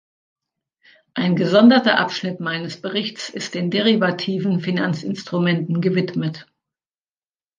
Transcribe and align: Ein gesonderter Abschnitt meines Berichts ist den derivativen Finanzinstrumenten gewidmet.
Ein 1.13 1.35
gesonderter 1.35 1.99
Abschnitt 1.99 2.39
meines 2.39 2.81
Berichts 2.81 3.29
ist 3.29 3.53
den 3.53 3.69
derivativen 3.69 4.59
Finanzinstrumenten 4.59 5.79
gewidmet. 5.79 6.47